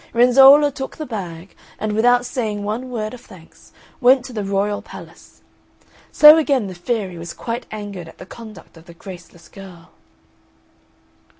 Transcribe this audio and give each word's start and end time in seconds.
Renzolla 0.15 0.71
took 0.71 0.97
the 0.97 1.05
bag, 1.05 1.55
and 1.77 1.93
without 1.93 2.25
saying 2.25 2.63
one 2.63 2.89
word 2.89 3.13
of 3.13 3.21
thanks, 3.21 3.71
went 3.99 4.25
to 4.25 4.33
the 4.33 4.43
royal 4.43 4.81
palace; 4.81 5.43
so 6.11 6.37
again 6.37 6.65
the 6.65 6.73
fairy 6.73 7.19
was 7.19 7.35
quite 7.35 7.67
angered 7.69 8.07
at 8.07 8.17
the 8.17 8.25
conduct 8.25 8.77
of 8.77 8.85
the 8.85 8.95
graceless 8.95 9.47
girl. 9.47 9.91